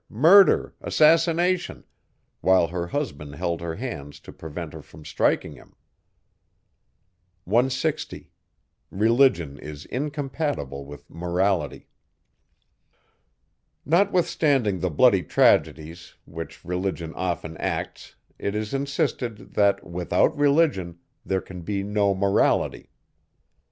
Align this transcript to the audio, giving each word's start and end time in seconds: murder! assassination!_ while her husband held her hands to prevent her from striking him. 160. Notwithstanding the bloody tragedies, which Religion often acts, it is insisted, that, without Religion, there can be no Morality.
murder! 0.09 0.73
assassination!_ 0.81 1.83
while 2.39 2.69
her 2.69 2.87
husband 2.87 3.35
held 3.35 3.61
her 3.61 3.75
hands 3.75 4.19
to 4.19 4.33
prevent 4.33 4.73
her 4.73 4.81
from 4.81 5.05
striking 5.05 5.53
him. 5.53 5.75
160. 7.43 8.31
Notwithstanding 8.89 10.39
the 14.79 14.89
bloody 14.95 15.21
tragedies, 15.21 16.15
which 16.25 16.65
Religion 16.65 17.13
often 17.13 17.55
acts, 17.57 18.15
it 18.39 18.55
is 18.55 18.73
insisted, 18.73 19.53
that, 19.53 19.83
without 19.87 20.35
Religion, 20.35 20.97
there 21.23 21.41
can 21.41 21.61
be 21.61 21.83
no 21.83 22.15
Morality. 22.15 22.89